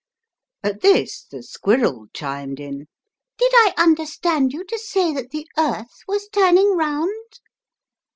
[0.63, 2.87] At this the squirrel chimed in:
[3.37, 7.39] "Did I understand you to say that the earth was turning round?"